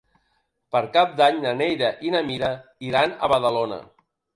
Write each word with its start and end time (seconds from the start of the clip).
Per 0.75 0.81
Cap 0.95 1.11
d'Any 1.21 1.39
na 1.45 1.53
Neida 1.61 1.93
i 2.11 2.17
na 2.19 2.25
Mira 2.33 2.53
iran 2.93 3.19
a 3.29 3.35
Badalona. 3.37 3.85